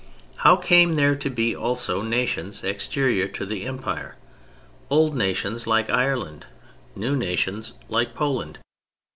How 0.37 0.55
came 0.55 0.95
there 0.95 1.15
to 1.17 1.29
be 1.29 1.55
also 1.55 2.01
nations 2.01 2.63
exterior 2.63 3.27
to 3.27 3.45
the 3.45 3.67
Empire; 3.67 4.15
old 4.89 5.15
nations 5.15 5.67
like 5.67 5.91
Ireland, 5.91 6.47
new 6.95 7.15
nations 7.15 7.73
like 7.87 8.15
Poland? 8.15 8.57